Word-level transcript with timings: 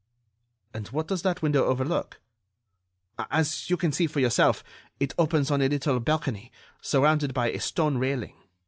"And 0.73 0.87
what 0.87 1.07
does 1.07 1.21
that 1.21 1.43
window 1.43 1.63
overlook?" 1.65 2.19
"As 3.29 3.69
you 3.69 3.77
can 3.77 3.91
see 3.91 4.07
for 4.07 4.19
yourself, 4.19 4.63
it 4.99 5.13
opens 5.19 5.51
on 5.51 5.61
a 5.61 5.69
little 5.69 5.99
balcony, 5.99 6.51
surrounded 6.81 7.35
by 7.35 7.51
a 7.51 7.59
stone 7.61 7.99
railing. 7.99 8.35